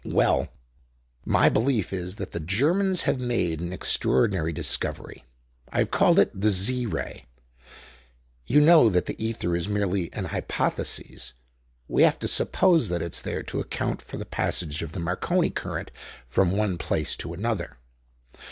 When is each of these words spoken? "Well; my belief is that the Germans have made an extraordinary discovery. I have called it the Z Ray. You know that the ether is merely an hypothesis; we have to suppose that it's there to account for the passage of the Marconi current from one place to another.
"Well; 0.03 0.47
my 1.25 1.47
belief 1.47 1.93
is 1.93 2.15
that 2.15 2.31
the 2.31 2.39
Germans 2.39 3.03
have 3.03 3.19
made 3.19 3.59
an 3.59 3.71
extraordinary 3.71 4.51
discovery. 4.51 5.25
I 5.71 5.77
have 5.77 5.91
called 5.91 6.17
it 6.17 6.31
the 6.33 6.49
Z 6.49 6.87
Ray. 6.87 7.27
You 8.47 8.61
know 8.61 8.89
that 8.89 9.05
the 9.05 9.15
ether 9.23 9.55
is 9.55 9.69
merely 9.69 10.11
an 10.13 10.25
hypothesis; 10.25 11.33
we 11.87 12.01
have 12.01 12.17
to 12.17 12.27
suppose 12.27 12.89
that 12.89 13.03
it's 13.03 13.21
there 13.21 13.43
to 13.43 13.59
account 13.59 14.01
for 14.01 14.17
the 14.17 14.25
passage 14.25 14.81
of 14.81 14.93
the 14.93 14.99
Marconi 14.99 15.51
current 15.51 15.91
from 16.27 16.49
one 16.49 16.79
place 16.79 17.15
to 17.17 17.33
another. 17.35 17.77